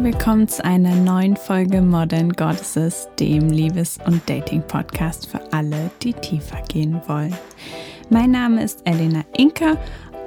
Herzlich 0.00 0.14
willkommen 0.14 0.48
zu 0.48 0.64
einer 0.64 0.94
neuen 0.94 1.36
Folge 1.36 1.82
Modern 1.82 2.32
Goddesses, 2.32 3.06
dem 3.18 3.50
Liebes- 3.50 3.98
und 4.06 4.22
Dating-Podcast 4.30 5.26
für 5.26 5.52
alle, 5.52 5.90
die 6.02 6.14
tiefer 6.14 6.62
gehen 6.62 7.02
wollen. 7.06 7.36
Mein 8.08 8.30
Name 8.30 8.64
ist 8.64 8.80
Elena 8.86 9.26
Inka 9.36 9.76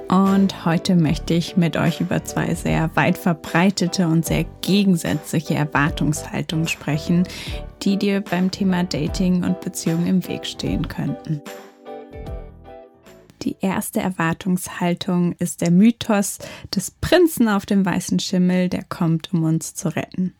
und 0.08 0.64
heute 0.64 0.94
möchte 0.94 1.34
ich 1.34 1.56
mit 1.56 1.76
euch 1.76 2.00
über 2.00 2.22
zwei 2.22 2.54
sehr 2.54 2.88
weit 2.94 3.18
verbreitete 3.18 4.06
und 4.06 4.24
sehr 4.24 4.44
gegensätzliche 4.60 5.56
Erwartungshaltungen 5.56 6.68
sprechen, 6.68 7.24
die 7.82 7.96
dir 7.96 8.20
beim 8.20 8.52
Thema 8.52 8.84
Dating 8.84 9.42
und 9.42 9.60
Beziehung 9.60 10.06
im 10.06 10.24
Weg 10.28 10.46
stehen 10.46 10.86
könnten. 10.86 11.42
Die 13.44 13.56
erste 13.60 14.00
Erwartungshaltung 14.00 15.32
ist 15.38 15.60
der 15.60 15.70
Mythos 15.70 16.38
des 16.74 16.90
Prinzen 16.90 17.48
auf 17.48 17.66
dem 17.66 17.84
weißen 17.84 18.18
Schimmel, 18.18 18.70
der 18.70 18.84
kommt, 18.84 19.34
um 19.34 19.44
uns 19.44 19.74
zu 19.74 19.94
retten. 19.94 20.34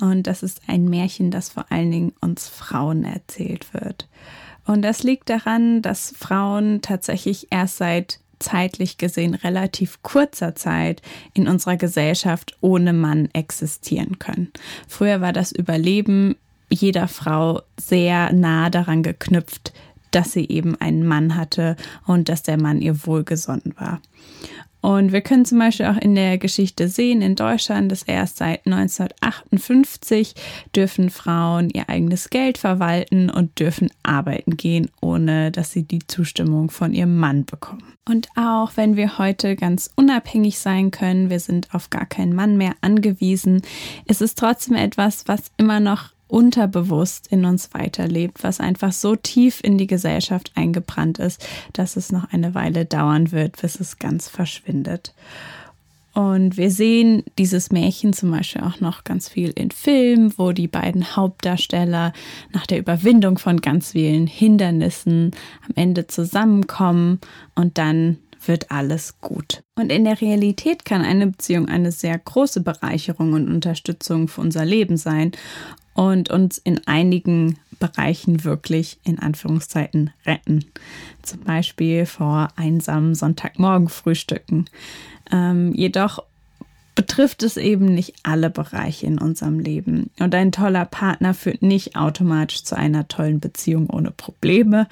Und 0.00 0.28
das 0.28 0.44
ist 0.44 0.62
ein 0.68 0.84
Märchen, 0.84 1.32
das 1.32 1.48
vor 1.48 1.66
allen 1.70 1.90
Dingen 1.90 2.12
uns 2.20 2.48
Frauen 2.48 3.04
erzählt 3.04 3.74
wird. 3.74 4.08
Und 4.66 4.82
das 4.82 5.02
liegt 5.02 5.30
daran, 5.30 5.82
dass 5.82 6.14
Frauen 6.16 6.80
tatsächlich 6.80 7.48
erst 7.50 7.78
seit 7.78 8.20
zeitlich 8.38 8.98
gesehen 8.98 9.34
relativ 9.34 10.02
kurzer 10.02 10.54
Zeit 10.54 11.02
in 11.32 11.48
unserer 11.48 11.76
Gesellschaft 11.76 12.56
ohne 12.60 12.92
Mann 12.92 13.28
existieren 13.32 14.18
können. 14.18 14.52
Früher 14.86 15.20
war 15.20 15.32
das 15.32 15.50
Überleben 15.50 16.36
jeder 16.70 17.08
Frau 17.08 17.62
sehr 17.78 18.32
nah 18.32 18.70
daran 18.70 19.02
geknüpft, 19.02 19.72
dass 20.14 20.32
sie 20.32 20.48
eben 20.48 20.76
einen 20.80 21.06
Mann 21.06 21.36
hatte 21.36 21.76
und 22.06 22.28
dass 22.28 22.42
der 22.42 22.60
Mann 22.60 22.80
ihr 22.80 23.06
wohlgesonnen 23.06 23.74
war. 23.76 24.00
Und 24.84 25.12
wir 25.12 25.22
können 25.22 25.46
zum 25.46 25.60
Beispiel 25.60 25.86
auch 25.86 25.96
in 25.96 26.14
der 26.14 26.36
Geschichte 26.36 26.88
sehen, 26.88 27.22
in 27.22 27.36
Deutschland, 27.36 27.90
dass 27.90 28.02
erst 28.02 28.36
seit 28.36 28.66
1958 28.66 30.34
dürfen 30.76 31.08
Frauen 31.08 31.70
ihr 31.70 31.88
eigenes 31.88 32.28
Geld 32.28 32.58
verwalten 32.58 33.30
und 33.30 33.58
dürfen 33.58 33.88
arbeiten 34.02 34.58
gehen, 34.58 34.90
ohne 35.00 35.50
dass 35.50 35.72
sie 35.72 35.84
die 35.84 36.06
Zustimmung 36.06 36.70
von 36.70 36.92
ihrem 36.92 37.16
Mann 37.16 37.46
bekommen. 37.46 37.94
Und 38.06 38.28
auch 38.36 38.72
wenn 38.74 38.96
wir 38.96 39.16
heute 39.16 39.56
ganz 39.56 39.90
unabhängig 39.96 40.58
sein 40.58 40.90
können, 40.90 41.30
wir 41.30 41.40
sind 41.40 41.72
auf 41.72 41.88
gar 41.88 42.04
keinen 42.04 42.34
Mann 42.34 42.58
mehr 42.58 42.74
angewiesen, 42.82 43.62
ist 44.04 44.20
es 44.20 44.34
trotzdem 44.34 44.76
etwas, 44.76 45.26
was 45.26 45.50
immer 45.56 45.80
noch 45.80 46.13
unterbewusst 46.34 47.28
in 47.28 47.44
uns 47.44 47.72
weiterlebt, 47.74 48.42
was 48.42 48.58
einfach 48.58 48.90
so 48.90 49.14
tief 49.14 49.60
in 49.62 49.78
die 49.78 49.86
Gesellschaft 49.86 50.50
eingebrannt 50.56 51.20
ist, 51.20 51.46
dass 51.72 51.96
es 51.96 52.10
noch 52.10 52.32
eine 52.32 52.56
Weile 52.56 52.86
dauern 52.86 53.30
wird, 53.30 53.62
bis 53.62 53.78
es 53.78 54.00
ganz 54.00 54.28
verschwindet. 54.28 55.14
Und 56.12 56.56
wir 56.56 56.72
sehen 56.72 57.22
dieses 57.38 57.70
Märchen 57.70 58.12
zum 58.12 58.32
Beispiel 58.32 58.62
auch 58.62 58.80
noch 58.80 59.04
ganz 59.04 59.28
viel 59.28 59.50
in 59.50 59.70
Filmen, 59.70 60.34
wo 60.36 60.50
die 60.50 60.66
beiden 60.66 61.14
Hauptdarsteller 61.14 62.12
nach 62.52 62.66
der 62.66 62.78
Überwindung 62.78 63.38
von 63.38 63.60
ganz 63.60 63.92
vielen 63.92 64.26
Hindernissen 64.26 65.30
am 65.68 65.72
Ende 65.76 66.08
zusammenkommen 66.08 67.20
und 67.54 67.78
dann 67.78 68.18
wird 68.44 68.72
alles 68.72 69.20
gut. 69.20 69.62
Und 69.76 69.90
in 69.90 70.04
der 70.04 70.20
Realität 70.20 70.84
kann 70.84 71.02
eine 71.02 71.28
Beziehung 71.28 71.68
eine 71.68 71.92
sehr 71.92 72.18
große 72.18 72.60
Bereicherung 72.60 73.32
und 73.34 73.48
Unterstützung 73.48 74.26
für 74.26 74.40
unser 74.40 74.64
Leben 74.64 74.96
sein 74.96 75.32
und 75.94 76.30
uns 76.30 76.58
in 76.58 76.86
einigen 76.86 77.58
Bereichen 77.78 78.44
wirklich 78.44 78.98
in 79.04 79.18
Anführungszeiten 79.18 80.10
retten. 80.26 80.64
Zum 81.22 81.40
Beispiel 81.40 82.06
vor 82.06 82.48
einsamen 82.56 83.14
Sonntagmorgenfrühstücken. 83.14 84.66
Ähm, 85.32 85.72
jedoch 85.74 86.22
betrifft 86.94 87.42
es 87.42 87.56
eben 87.56 87.86
nicht 87.86 88.14
alle 88.22 88.50
Bereiche 88.50 89.06
in 89.06 89.18
unserem 89.18 89.58
Leben. 89.58 90.10
Und 90.20 90.34
ein 90.34 90.52
toller 90.52 90.84
Partner 90.84 91.34
führt 91.34 91.62
nicht 91.62 91.96
automatisch 91.96 92.62
zu 92.62 92.76
einer 92.76 93.08
tollen 93.08 93.40
Beziehung 93.40 93.90
ohne 93.90 94.10
Probleme. 94.10 94.86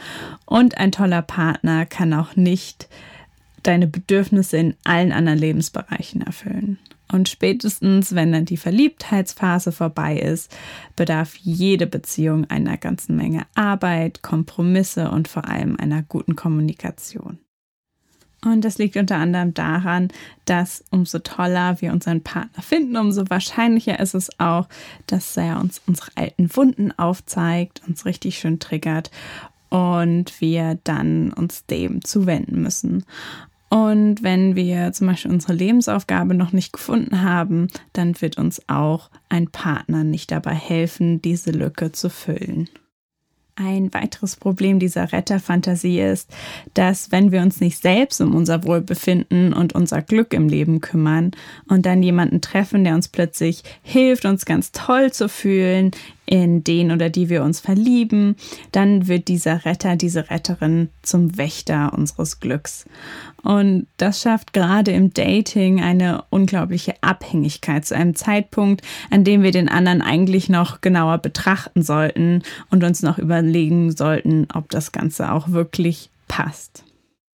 Und 0.45 0.79
ein 0.79 0.93
toller 0.93 1.23
Partner 1.23 1.87
kann 1.87 2.13
auch 2.13 2.35
nicht 2.35 2.89
deine 3.63 3.87
Bedürfnisse 3.87 4.57
in 4.57 4.75
allen 4.85 5.13
anderen 5.13 5.39
Lebensbereichen 5.39 6.23
erfüllen. 6.23 6.79
Und 7.13 7.29
spätestens, 7.29 8.15
wenn 8.15 8.33
dann 8.33 8.47
die 8.47 8.57
Verliebtheitsphase 8.57 9.71
vorbei 9.71 10.17
ist, 10.17 10.51
bedarf 10.97 11.37
jede 11.37 11.87
Beziehung 11.87 12.49
einer 12.51 12.79
ganzen 12.79 13.17
Menge 13.17 13.47
Arbeit, 13.55 14.23
Kompromisse 14.23 15.11
und 15.11 15.29
vor 15.29 15.47
allem 15.47 15.77
einer 15.77 16.03
guten 16.03 16.37
Kommunikation. 16.37 17.39
Und 18.45 18.65
das 18.65 18.79
liegt 18.79 18.97
unter 18.97 19.17
anderem 19.17 19.55
daran, 19.55 20.09
dass 20.47 20.83
umso 20.91 21.21
toller 21.21 21.81
wir 21.81 21.93
unseren 21.93 22.23
Partner 22.23 22.63
finden, 22.63 22.97
umso 22.97 23.31
wahrscheinlicher 23.31 24.01
ist 24.01 24.15
es 24.15 24.41
auch, 24.41 24.69
dass 25.07 25.37
er 25.37 25.61
uns 25.61 25.81
unsere 25.87 26.11
alten 26.17 26.55
Wunden 26.57 26.91
aufzeigt, 26.99 27.83
uns 27.87 28.05
richtig 28.05 28.39
schön 28.39 28.59
triggert 28.59 29.13
und 29.69 30.41
wir 30.41 30.79
dann 30.83 31.33
uns 31.33 31.67
dem 31.67 32.05
zuwenden 32.05 32.63
müssen. 32.63 33.05
Und 33.73 34.23
wenn 34.23 34.55
wir 34.55 34.93
zum 34.93 35.07
Beispiel 35.07 35.31
unsere 35.31 35.55
Lebensaufgabe 35.55 36.35
noch 36.35 36.53
nicht 36.53 36.75
gefunden 36.75 37.23
haben, 37.23 37.69
dann 37.95 38.21
wird 38.21 38.37
uns 38.37 38.61
auch 38.69 39.09
ein 39.31 39.49
Partner 39.49 40.05
nicht 40.05 40.31
dabei 40.31 40.53
helfen, 40.53 41.23
diese 41.23 41.53
Lücke 41.53 41.91
zu 41.91 42.11
füllen. 42.11 42.69
Ein 43.55 43.95
weiteres 43.95 44.37
Problem 44.37 44.79
dieser 44.79 45.11
Retterfantasie 45.11 46.01
ist, 46.01 46.31
dass 46.75 47.13
wenn 47.13 47.33
wir 47.33 47.41
uns 47.41 47.63
nicht 47.63 47.81
selbst 47.81 48.21
um 48.21 48.35
unser 48.35 48.65
Wohlbefinden 48.65 49.55
und 49.55 49.75
unser 49.75 50.03
Glück 50.03 50.35
im 50.35 50.51
Leben 50.51 50.83
kümmern 50.83 51.31
und 51.67 51.87
dann 51.87 52.03
jemanden 52.03 52.43
treffen, 52.43 52.85
der 52.85 52.95
uns 52.95 53.09
plötzlich 53.09 53.63
hilft, 53.83 54.27
uns 54.27 54.45
ganz 54.45 54.73
toll 54.73 55.13
zu 55.13 55.31
fühlen, 55.31 55.93
in 56.33 56.65
den 56.65 56.93
oder 56.93 57.11
die 57.11 57.29
wir 57.29 57.43
uns 57.43 57.61
verlieben, 57.61 58.37
dann 58.73 59.07
wird 59.07 59.29
dieser 59.29 59.67
Retter, 59.67 59.97
diese 59.97 60.31
Retterin 60.31 60.89
zum 61.03 61.37
Wächter 61.37 61.93
unseres 61.93 62.41
Glücks. 62.41 62.87
Und 63.43 63.87
das 63.99 64.23
schafft 64.23 64.55
gerade 64.55 64.93
im 64.93 65.13
Dating 65.13 65.83
eine 65.83 66.25
unglaubliche 66.31 66.95
Abhängigkeit 67.03 67.85
zu 67.85 67.95
einem 67.95 68.15
Zeitpunkt, 68.15 68.81
an 69.11 69.25
dem 69.25 69.43
wir 69.43 69.51
den 69.51 69.69
anderen 69.69 70.01
eigentlich 70.01 70.49
noch 70.49 70.81
genauer 70.81 71.19
betrachten 71.19 71.83
sollten 71.83 72.43
und 72.71 72.83
uns 72.83 73.03
noch 73.03 73.19
überlegen 73.19 73.95
sollten, 73.95 74.49
ob 74.55 74.71
das 74.71 74.91
Ganze 74.91 75.33
auch 75.33 75.51
wirklich 75.51 76.09
passt. 76.29 76.83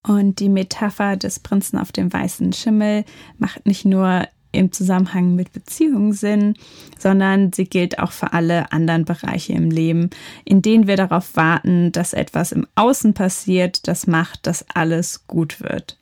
Und 0.07 0.39
die 0.39 0.49
Metapher 0.49 1.17
des 1.17 1.37
Prinzen 1.37 1.77
auf 1.77 1.91
dem 1.91 2.11
weißen 2.11 2.51
Schimmel 2.51 3.05
macht 3.37 3.67
nicht 3.67 3.85
nur 3.85 4.23
im 4.57 4.71
Zusammenhang 4.71 5.35
mit 5.35 5.53
Beziehungen 5.53 6.13
Sinn, 6.13 6.55
sondern 6.97 7.53
sie 7.53 7.65
gilt 7.65 7.99
auch 7.99 8.11
für 8.11 8.33
alle 8.33 8.71
anderen 8.71 9.05
Bereiche 9.05 9.53
im 9.53 9.71
Leben, 9.71 10.09
in 10.45 10.61
denen 10.61 10.87
wir 10.87 10.97
darauf 10.97 11.35
warten, 11.35 11.91
dass 11.91 12.13
etwas 12.13 12.51
im 12.51 12.67
Außen 12.75 13.13
passiert, 13.13 13.87
das 13.87 14.07
macht, 14.07 14.47
dass 14.47 14.65
alles 14.73 15.27
gut 15.27 15.61
wird. 15.61 15.97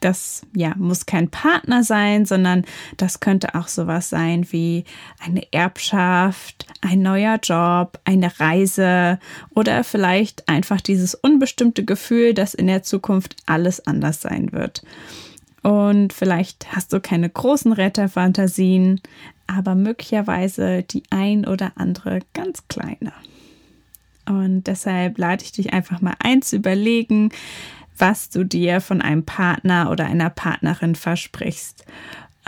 Das 0.00 0.46
ja 0.56 0.72
muss 0.76 1.04
kein 1.04 1.28
Partner 1.28 1.84
sein, 1.84 2.24
sondern 2.24 2.64
das 2.96 3.20
könnte 3.20 3.54
auch 3.54 3.68
sowas 3.68 4.08
sein 4.08 4.46
wie 4.50 4.84
eine 5.22 5.42
Erbschaft, 5.52 6.66
ein 6.80 7.02
neuer 7.02 7.38
Job, 7.42 8.00
eine 8.04 8.40
Reise 8.40 9.18
oder 9.54 9.84
vielleicht 9.84 10.48
einfach 10.48 10.80
dieses 10.80 11.14
unbestimmte 11.14 11.84
Gefühl, 11.84 12.32
dass 12.32 12.54
in 12.54 12.66
der 12.66 12.82
Zukunft 12.82 13.36
alles 13.44 13.86
anders 13.86 14.22
sein 14.22 14.52
wird. 14.52 14.82
Und 15.62 16.12
vielleicht 16.12 16.74
hast 16.74 16.92
du 16.92 17.00
keine 17.00 17.28
großen 17.28 17.72
Retterfantasien, 17.72 19.00
aber 19.46 19.74
möglicherweise 19.74 20.82
die 20.82 21.02
ein 21.10 21.46
oder 21.46 21.72
andere 21.76 22.20
ganz 22.32 22.66
kleine. 22.68 23.12
Und 24.26 24.64
deshalb 24.64 25.18
lade 25.18 25.42
ich 25.44 25.52
dich 25.52 25.72
einfach 25.72 26.00
mal 26.00 26.14
ein 26.20 26.40
zu 26.42 26.56
überlegen, 26.56 27.30
was 27.98 28.30
du 28.30 28.44
dir 28.44 28.80
von 28.80 29.02
einem 29.02 29.24
Partner 29.24 29.90
oder 29.90 30.06
einer 30.06 30.30
Partnerin 30.30 30.94
versprichst. 30.94 31.84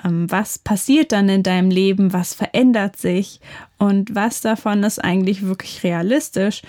Ähm, 0.04 0.30
was 0.30 0.58
passiert 0.58 1.12
dann 1.12 1.28
in 1.28 1.42
deinem 1.42 1.70
Leben? 1.70 2.12
Was 2.12 2.34
verändert 2.34 2.96
sich? 2.96 3.40
Und 3.78 4.14
was 4.14 4.40
davon 4.40 4.82
ist 4.84 5.02
eigentlich 5.02 5.42
wirklich 5.42 5.82
realistisch? 5.82 6.62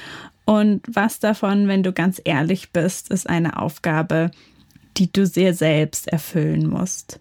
Und 0.45 0.81
was 0.87 1.19
davon, 1.19 1.67
wenn 1.67 1.83
du 1.83 1.93
ganz 1.93 2.21
ehrlich 2.23 2.71
bist, 2.71 3.09
ist 3.09 3.29
eine 3.29 3.61
Aufgabe, 3.61 4.31
die 4.97 5.11
du 5.11 5.25
sehr 5.25 5.53
selbst 5.53 6.07
erfüllen 6.07 6.67
musst. 6.67 7.19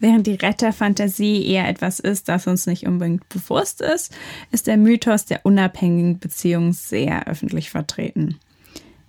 Während 0.00 0.26
die 0.26 0.34
Retterfantasie 0.34 1.46
eher 1.46 1.68
etwas 1.68 2.00
ist, 2.00 2.28
das 2.30 2.46
uns 2.46 2.66
nicht 2.66 2.86
unbedingt 2.86 3.28
bewusst 3.28 3.82
ist, 3.82 4.14
ist 4.50 4.66
der 4.66 4.78
Mythos 4.78 5.26
der 5.26 5.44
unabhängigen 5.44 6.18
Beziehung 6.18 6.72
sehr 6.72 7.28
öffentlich 7.28 7.68
vertreten. 7.70 8.38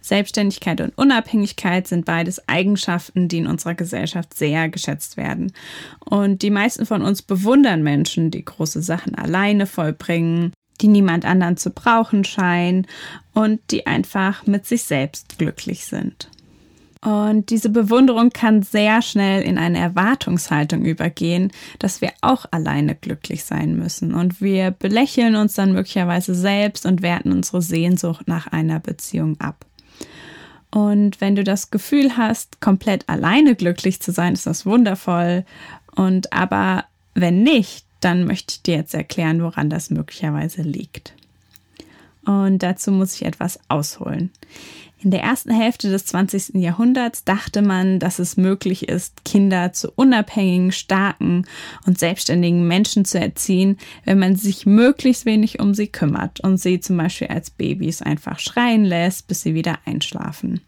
Selbstständigkeit 0.02 0.82
und 0.82 0.98
Unabhängigkeit 0.98 1.88
sind 1.88 2.06
beides 2.06 2.48
Eigenschaften, 2.50 3.28
die 3.28 3.38
in 3.38 3.48
unserer 3.48 3.76
Gesellschaft 3.76 4.34
sehr 4.34 4.68
geschätzt 4.68 5.16
werden. 5.16 5.54
Und 6.00 6.42
die 6.42 6.50
meisten 6.50 6.86
von 6.86 7.04
uns 7.04 7.22
bewundern 7.22 7.84
Menschen, 7.84 8.32
die 8.32 8.44
große 8.44 8.82
Sachen 8.82 9.16
alleine 9.16 9.68
vollbringen, 9.68 10.52
die 10.82 10.88
niemand 10.88 11.24
anderen 11.24 11.56
zu 11.56 11.70
brauchen 11.70 12.26
scheinen 12.26 12.88
und 13.34 13.62
die 13.70 13.86
einfach 13.86 14.48
mit 14.48 14.66
sich 14.66 14.84
selbst 14.84 15.38
glücklich 15.38 15.86
sind. 15.86 16.30
Und 17.04 17.50
diese 17.50 17.70
Bewunderung 17.70 18.30
kann 18.30 18.62
sehr 18.62 19.02
schnell 19.02 19.42
in 19.42 19.58
eine 19.58 19.80
Erwartungshaltung 19.80 20.86
übergehen, 20.86 21.52
dass 21.80 22.00
wir 22.00 22.12
auch 22.22 22.46
alleine 22.52 22.94
glücklich 22.94 23.44
sein 23.44 23.76
müssen. 23.76 24.14
Und 24.14 24.40
wir 24.40 24.70
belächeln 24.70 25.36
uns 25.36 25.56
dann 25.56 25.74
möglicherweise 25.74 26.36
selbst 26.36 26.86
und 26.86 27.02
werten 27.02 27.32
unsere 27.32 27.64
Sehnsucht 27.64 28.28
nach 28.28 28.48
einer 28.48 28.80
Beziehung 28.80 29.40
ab. 29.40 29.66
Und 30.70 31.20
wenn 31.20 31.36
du 31.36 31.44
das 31.44 31.72
Gefühl 31.72 32.18
hast, 32.18 32.62
komplett 32.62 33.10
alleine 33.10 33.56
glücklich 33.56 34.00
zu 34.00 34.12
sein, 34.12 34.34
ist 34.34 34.46
das 34.46 34.68
wundervoll. 34.68 35.44
Und 35.96 36.32
aber 36.32 36.86
wenn 37.16 37.42
nicht, 37.42 37.86
dann 38.00 38.26
möchte 38.26 38.54
ich 38.54 38.62
dir 38.62 38.76
jetzt 38.76 38.94
erklären, 38.94 39.42
woran 39.42 39.70
das 39.70 39.90
möglicherweise 39.90 40.62
liegt. 40.62 41.14
Und 42.26 42.60
dazu 42.64 42.92
muss 42.92 43.16
ich 43.16 43.26
etwas 43.26 43.60
ausholen. 43.68 44.30
In 45.04 45.10
der 45.10 45.22
ersten 45.22 45.50
Hälfte 45.50 45.90
des 45.90 46.06
20. 46.06 46.62
Jahrhunderts 46.62 47.24
dachte 47.24 47.64
man, 47.64 47.98
dass 47.98 48.20
es 48.20 48.38
möglich 48.38 48.88
ist, 48.88 49.26
Kinder 49.26 49.74
zu 49.74 49.92
unabhängigen, 49.96 50.72
starken 50.72 51.48
und 51.88 51.98
selbstständigen 51.98 52.68
Menschen 52.68 53.04
zu 53.04 53.20
erziehen, 53.20 53.80
wenn 54.06 54.20
man 54.20 54.36
sich 54.36 54.68
möglichst 54.68 55.26
wenig 55.26 55.60
um 55.60 55.74
sie 55.74 55.88
kümmert 55.88 56.42
und 56.42 56.58
sie 56.58 56.80
zum 56.80 56.98
Beispiel 56.98 57.28
als 57.30 57.50
Babys 57.50 58.04
einfach 58.04 58.38
schreien 58.38 58.86
lässt, 58.86 59.28
bis 59.28 59.42
sie 59.42 59.56
wieder 59.56 59.80
einschlafen. 59.86 60.62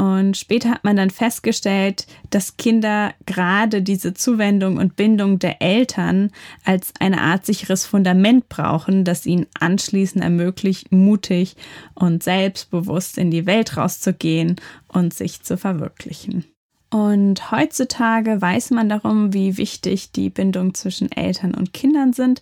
Und 0.00 0.38
später 0.38 0.70
hat 0.70 0.82
man 0.82 0.96
dann 0.96 1.10
festgestellt, 1.10 2.06
dass 2.30 2.56
Kinder 2.56 3.12
gerade 3.26 3.82
diese 3.82 4.14
Zuwendung 4.14 4.78
und 4.78 4.96
Bindung 4.96 5.38
der 5.38 5.60
Eltern 5.60 6.30
als 6.64 6.94
eine 7.00 7.20
Art 7.20 7.44
sicheres 7.44 7.84
Fundament 7.84 8.48
brauchen, 8.48 9.04
das 9.04 9.26
ihnen 9.26 9.44
anschließend 9.58 10.24
ermöglicht, 10.24 10.90
mutig 10.90 11.54
und 11.94 12.22
selbstbewusst 12.22 13.18
in 13.18 13.30
die 13.30 13.44
Welt 13.44 13.76
rauszugehen 13.76 14.56
und 14.88 15.12
sich 15.12 15.42
zu 15.42 15.58
verwirklichen. 15.58 16.46
Und 16.88 17.50
heutzutage 17.50 18.40
weiß 18.40 18.70
man 18.70 18.88
darum, 18.88 19.34
wie 19.34 19.58
wichtig 19.58 20.12
die 20.12 20.30
Bindung 20.30 20.72
zwischen 20.72 21.12
Eltern 21.12 21.54
und 21.54 21.74
Kindern 21.74 22.14
sind. 22.14 22.40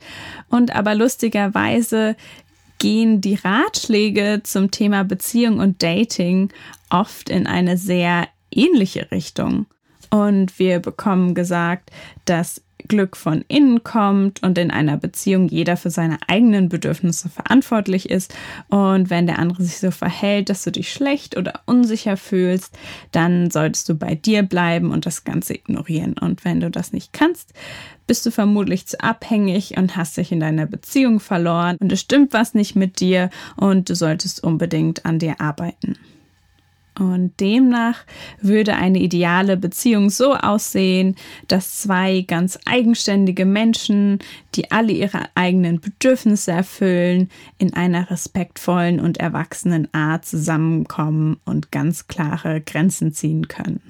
Und 0.49 0.76
aber 0.76 0.94
lustigerweise 0.94 2.14
gehen 2.79 3.21
die 3.21 3.35
Ratschläge 3.35 4.41
zum 4.45 4.71
Thema 4.71 5.05
Beziehung 5.05 5.59
und 5.59 5.83
Dating 5.83 6.53
oft 6.91 7.29
in 7.29 7.47
eine 7.47 7.77
sehr 7.77 8.29
ähnliche 8.51 9.11
Richtung. 9.11 9.67
Und 10.11 10.59
wir 10.59 10.79
bekommen 10.79 11.35
gesagt, 11.35 11.91
dass 12.25 12.63
Glück 12.87 13.17
von 13.17 13.45
innen 13.49 13.83
kommt 13.83 14.43
und 14.43 14.57
in 14.59 14.71
einer 14.71 14.97
Beziehung 14.97 15.49
jeder 15.49 15.77
für 15.77 15.91
seine 15.91 16.19
eigenen 16.29 16.69
Bedürfnisse 16.69 17.29
verantwortlich 17.29 18.09
ist. 18.09 18.35
Und 18.69 19.11
wenn 19.11 19.27
der 19.27 19.39
andere 19.39 19.63
sich 19.63 19.79
so 19.79 19.91
verhält, 19.91 20.49
dass 20.49 20.65
du 20.65 20.71
dich 20.71 20.93
schlecht 20.93 21.37
oder 21.37 21.61
unsicher 21.67 22.17
fühlst, 22.17 22.77
dann 23.13 23.51
solltest 23.51 23.89
du 23.89 23.95
bei 23.95 24.15
dir 24.15 24.43
bleiben 24.43 24.91
und 24.91 25.07
das 25.07 25.25
Ganze 25.25 25.55
ignorieren. 25.55 26.15
Und 26.19 26.45
wenn 26.45 26.61
du 26.61 26.71
das 26.71 26.93
nicht 26.93 27.13
kannst, 27.13 27.53
bist 28.07 28.25
du 28.25 28.31
vermutlich 28.31 28.87
zu 28.87 29.01
abhängig 29.01 29.77
und 29.77 29.97
hast 29.97 30.17
dich 30.17 30.33
in 30.33 30.41
deiner 30.41 30.67
Beziehung 30.67 31.21
verloren 31.21 31.77
und 31.81 31.93
es 31.93 32.01
stimmt 32.01 32.33
was 32.33 32.55
nicht 32.55 32.75
mit 32.75 33.01
dir 33.01 33.31
und 33.57 33.91
du 33.91 33.95
solltest 33.95 34.43
unbedingt 34.43 35.05
an 35.05 35.19
dir 35.19 35.41
arbeiten. 35.41 35.97
Und 36.99 37.39
demnach 37.39 38.05
würde 38.41 38.75
eine 38.75 38.99
ideale 38.99 39.56
Beziehung 39.56 40.11
so 40.11 40.35
aussehen, 40.35 41.15
dass 41.47 41.81
zwei 41.81 42.23
ganz 42.23 42.59
eigenständige 42.65 43.45
Menschen, 43.45 44.19
die 44.56 44.73
alle 44.73 44.93
ihre 44.93 45.27
eigenen 45.37 45.81
Bedürfnisse 45.81 46.50
erfüllen, 46.50 47.31
in 47.59 47.73
einer 47.75 48.11
respektvollen 48.11 48.99
und 48.99 49.19
erwachsenen 49.19 49.93
Art 49.95 50.25
zusammenkommen 50.25 51.39
und 51.45 51.71
ganz 51.71 52.09
klare 52.09 52.61
Grenzen 52.61 53.12
ziehen 53.12 53.47
können. 53.47 53.81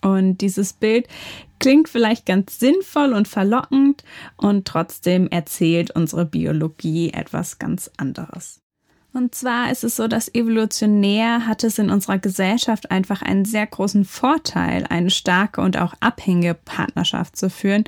Und 0.00 0.38
dieses 0.38 0.72
Bild 0.72 1.06
klingt 1.60 1.88
vielleicht 1.88 2.26
ganz 2.26 2.58
sinnvoll 2.58 3.12
und 3.12 3.28
verlockend 3.28 4.04
und 4.36 4.66
trotzdem 4.66 5.28
erzählt 5.28 5.90
unsere 5.92 6.24
Biologie 6.24 7.10
etwas 7.10 7.58
ganz 7.58 7.90
anderes. 7.96 8.60
Und 9.18 9.34
zwar 9.34 9.72
ist 9.72 9.82
es 9.82 9.96
so, 9.96 10.06
dass 10.06 10.32
evolutionär 10.32 11.48
hat 11.48 11.64
es 11.64 11.80
in 11.80 11.90
unserer 11.90 12.18
Gesellschaft 12.18 12.92
einfach 12.92 13.20
einen 13.20 13.44
sehr 13.44 13.66
großen 13.66 14.04
Vorteil, 14.04 14.86
eine 14.88 15.10
starke 15.10 15.60
und 15.60 15.76
auch 15.76 15.92
abhängige 15.98 16.54
Partnerschaft 16.54 17.36
zu 17.36 17.50
führen 17.50 17.82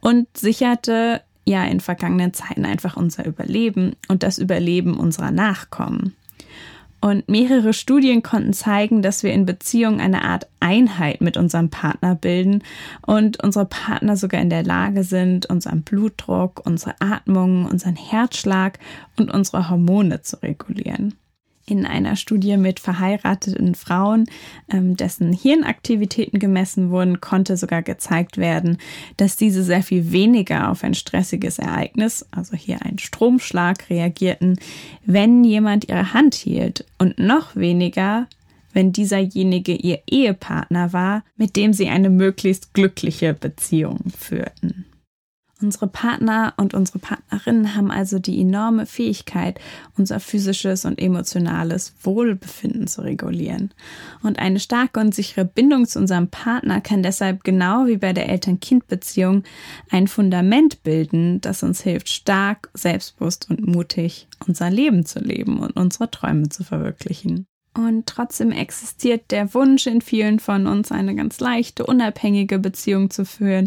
und 0.00 0.26
sicherte 0.36 1.22
ja 1.44 1.62
in 1.62 1.78
vergangenen 1.78 2.34
Zeiten 2.34 2.64
einfach 2.64 2.96
unser 2.96 3.24
Überleben 3.24 3.94
und 4.08 4.24
das 4.24 4.38
Überleben 4.38 4.98
unserer 4.98 5.30
Nachkommen. 5.30 6.16
Und 7.04 7.28
mehrere 7.28 7.74
Studien 7.74 8.22
konnten 8.22 8.54
zeigen, 8.54 9.02
dass 9.02 9.22
wir 9.22 9.30
in 9.30 9.44
Beziehungen 9.44 10.00
eine 10.00 10.24
Art 10.24 10.46
Einheit 10.60 11.20
mit 11.20 11.36
unserem 11.36 11.68
Partner 11.68 12.14
bilden 12.14 12.62
und 13.06 13.44
unsere 13.44 13.66
Partner 13.66 14.16
sogar 14.16 14.40
in 14.40 14.48
der 14.48 14.62
Lage 14.62 15.04
sind, 15.04 15.44
unseren 15.44 15.82
Blutdruck, 15.82 16.62
unsere 16.64 16.94
Atmung, 17.00 17.66
unseren 17.66 17.96
Herzschlag 17.96 18.78
und 19.18 19.30
unsere 19.30 19.68
Hormone 19.68 20.22
zu 20.22 20.42
regulieren 20.42 21.12
in 21.66 21.86
einer 21.86 22.16
Studie 22.16 22.56
mit 22.56 22.80
verheirateten 22.80 23.74
Frauen, 23.74 24.26
ähm, 24.68 24.96
dessen 24.96 25.32
Hirnaktivitäten 25.32 26.38
gemessen 26.38 26.90
wurden, 26.90 27.20
konnte 27.20 27.56
sogar 27.56 27.82
gezeigt 27.82 28.38
werden, 28.38 28.78
dass 29.16 29.36
diese 29.36 29.62
sehr 29.62 29.82
viel 29.82 30.12
weniger 30.12 30.70
auf 30.70 30.84
ein 30.84 30.94
stressiges 30.94 31.58
Ereignis, 31.58 32.26
also 32.30 32.56
hier 32.56 32.82
einen 32.82 32.98
Stromschlag, 32.98 33.88
reagierten, 33.90 34.58
wenn 35.04 35.44
jemand 35.44 35.88
ihre 35.88 36.12
Hand 36.12 36.34
hielt 36.34 36.84
und 36.98 37.18
noch 37.18 37.56
weniger, 37.56 38.26
wenn 38.72 38.92
dieserjenige 38.92 39.74
ihr 39.74 40.00
Ehepartner 40.06 40.92
war, 40.92 41.24
mit 41.36 41.56
dem 41.56 41.72
sie 41.72 41.88
eine 41.88 42.10
möglichst 42.10 42.74
glückliche 42.74 43.32
Beziehung 43.32 44.00
führten. 44.16 44.83
Unsere 45.64 45.86
Partner 45.86 46.52
und 46.58 46.74
unsere 46.74 46.98
Partnerinnen 46.98 47.74
haben 47.74 47.90
also 47.90 48.18
die 48.18 48.38
enorme 48.38 48.84
Fähigkeit, 48.84 49.58
unser 49.96 50.20
physisches 50.20 50.84
und 50.84 51.00
emotionales 51.00 51.94
Wohlbefinden 52.02 52.86
zu 52.86 53.00
regulieren. 53.00 53.72
Und 54.22 54.38
eine 54.38 54.60
starke 54.60 55.00
und 55.00 55.14
sichere 55.14 55.46
Bindung 55.46 55.86
zu 55.86 56.00
unserem 56.00 56.28
Partner 56.28 56.82
kann 56.82 57.02
deshalb 57.02 57.44
genau 57.44 57.86
wie 57.86 57.96
bei 57.96 58.12
der 58.12 58.28
Eltern-Kind-Beziehung 58.28 59.42
ein 59.88 60.06
Fundament 60.06 60.82
bilden, 60.82 61.40
das 61.40 61.62
uns 61.62 61.80
hilft, 61.80 62.10
stark, 62.10 62.68
selbstbewusst 62.74 63.48
und 63.48 63.66
mutig 63.66 64.28
unser 64.46 64.68
Leben 64.68 65.06
zu 65.06 65.18
leben 65.18 65.60
und 65.60 65.74
unsere 65.78 66.10
Träume 66.10 66.50
zu 66.50 66.62
verwirklichen. 66.62 67.46
Und 67.76 68.06
trotzdem 68.06 68.52
existiert 68.52 69.32
der 69.32 69.52
Wunsch 69.52 69.88
in 69.88 70.00
vielen 70.00 70.38
von 70.38 70.68
uns, 70.68 70.92
eine 70.92 71.16
ganz 71.16 71.40
leichte, 71.40 71.84
unabhängige 71.84 72.60
Beziehung 72.60 73.10
zu 73.10 73.24
führen, 73.24 73.66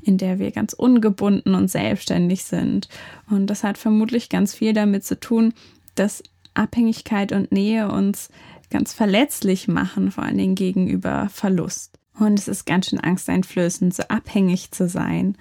in 0.00 0.16
der 0.16 0.38
wir 0.38 0.50
ganz 0.52 0.72
ungebunden 0.72 1.54
und 1.54 1.70
selbstständig 1.70 2.44
sind. 2.44 2.88
Und 3.28 3.48
das 3.48 3.62
hat 3.62 3.76
vermutlich 3.76 4.30
ganz 4.30 4.54
viel 4.54 4.72
damit 4.72 5.04
zu 5.04 5.20
tun, 5.20 5.52
dass 5.94 6.22
Abhängigkeit 6.54 7.32
und 7.32 7.52
Nähe 7.52 7.90
uns 7.90 8.30
ganz 8.70 8.94
verletzlich 8.94 9.68
machen, 9.68 10.10
vor 10.10 10.24
allen 10.24 10.38
Dingen 10.38 10.54
gegenüber 10.54 11.28
Verlust. 11.30 11.98
Und 12.18 12.38
es 12.38 12.48
ist 12.48 12.64
ganz 12.64 12.88
schön 12.88 13.00
angsteinflößend, 13.00 13.94
so 13.94 14.02
abhängig 14.08 14.70
zu 14.70 14.88
sein. 14.88 15.36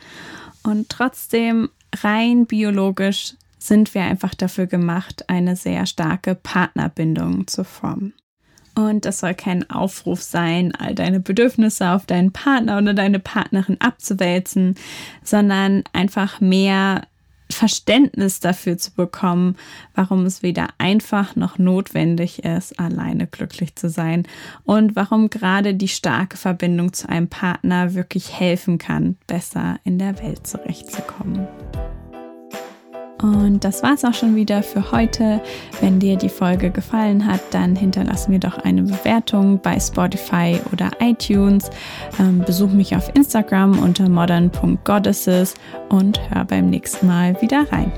Und 0.64 0.90
trotzdem 0.90 1.70
rein 1.96 2.46
biologisch 2.46 3.36
sind 3.62 3.94
wir 3.94 4.02
einfach 4.02 4.34
dafür 4.34 4.66
gemacht, 4.66 5.30
eine 5.30 5.56
sehr 5.56 5.86
starke 5.86 6.34
Partnerbindung 6.34 7.46
zu 7.46 7.64
formen. 7.64 8.14
Und 8.74 9.06
das 9.06 9.20
soll 9.20 9.36
kein 9.36 9.70
Aufruf 9.70 10.22
sein, 10.22 10.74
all 10.74 10.96
deine 10.96 11.20
Bedürfnisse 11.20 11.92
auf 11.92 12.06
deinen 12.06 12.32
Partner 12.32 12.80
oder 12.80 12.94
deine 12.94 13.20
Partnerin 13.20 13.80
abzuwälzen, 13.80 14.76
sondern 15.24 15.84
einfach 15.94 16.42
mehr 16.42 17.04
Verständnis 17.52 18.40
dafür 18.40 18.78
zu 18.78 18.94
bekommen, 18.94 19.58
warum 19.94 20.26
es 20.26 20.42
weder 20.42 20.70
einfach 20.78 21.36
noch 21.36 21.60
notwendig 21.60 22.46
ist, 22.46 22.80
alleine 22.80 23.28
glücklich 23.28 23.76
zu 23.76 23.90
sein 23.90 24.26
und 24.64 24.96
warum 24.96 25.30
gerade 25.30 25.76
die 25.76 25.90
starke 25.90 26.38
Verbindung 26.38 26.94
zu 26.94 27.10
einem 27.10 27.28
Partner 27.28 27.94
wirklich 27.94 28.40
helfen 28.40 28.78
kann, 28.78 29.18
besser 29.28 29.80
in 29.84 30.00
der 30.00 30.18
Welt 30.20 30.48
zurechtzukommen. 30.48 31.46
Und 33.22 33.64
das 33.64 33.84
war 33.84 33.94
es 33.94 34.04
auch 34.04 34.14
schon 34.14 34.36
wieder 34.36 34.64
für 34.64 34.92
heute. 34.92 35.42
Wenn 35.80 36.00
dir 36.00 36.16
die 36.18 36.30
Folge 36.30 36.72
gefallen 36.72 37.26
hat, 37.26 37.42
dann 37.52 37.76
hinterlass 37.76 38.28
mir 38.28 38.40
doch 38.40 38.58
eine 38.60 38.84
Bewertung 38.84 39.60
bei 39.62 39.80
Spotify 39.80 40.60
oder 40.72 40.92
iTunes. 41.00 41.70
Ähm, 42.20 42.44
besuch 42.46 42.72
mich 42.72 42.96
auf 42.96 43.14
Instagram 43.16 43.80
unter 43.80 44.10
modern.goddesses 44.10 45.56
und 45.90 46.20
hör 46.32 46.46
beim 46.46 46.70
nächsten 46.70 47.08
Mal 47.08 47.40
wieder 47.42 47.72
rein. 47.72 47.92